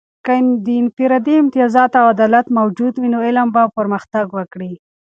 [0.25, 0.35] که
[0.65, 4.71] د انفرادي امتیازات او عدالت موجود وي، نو علم به پرمختګ وکړي.